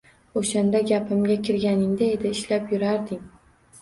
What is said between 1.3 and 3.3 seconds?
kirganingda edi, ishlab yurarding.